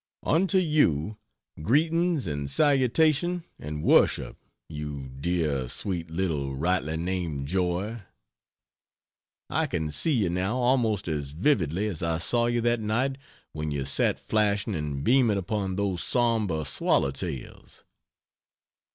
[0.25, 1.19] Unto you
[1.61, 4.35] greetings and salutation and worship,
[4.67, 7.99] you dear, sweet little rightly named Joy!
[9.47, 13.19] I can see you now almost as vividly as I saw you that night
[13.51, 17.83] when you sat flashing and beaming upon those sombre swallow tails.